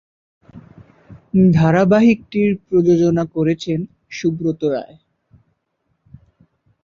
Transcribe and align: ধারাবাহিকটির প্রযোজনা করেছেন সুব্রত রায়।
ধারাবাহিকটির 1.51 2.51
প্রযোজনা 2.65 3.23
করেছেন 3.35 3.79
সুব্রত 4.09 4.61
রায়। 4.73 4.95